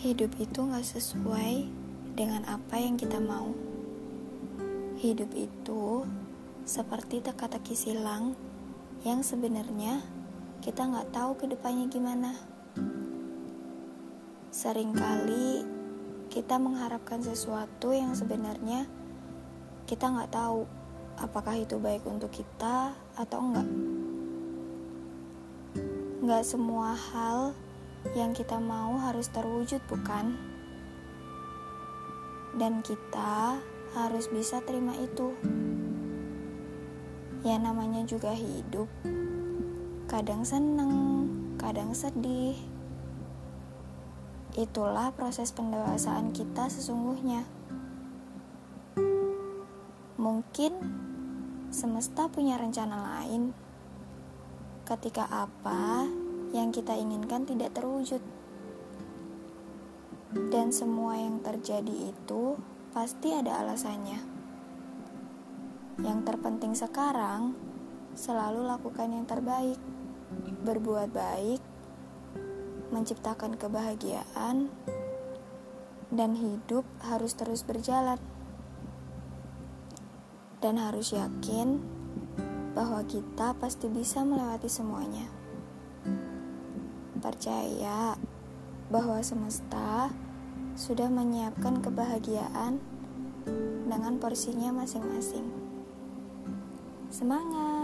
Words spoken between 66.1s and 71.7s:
terpenting sekarang, selalu lakukan yang terbaik. Berbuat baik,